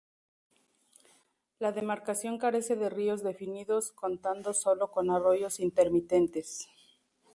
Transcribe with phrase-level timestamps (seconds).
[1.59, 6.67] La demarcación carece de ríos definidos, contando solo con arroyos intermitentes.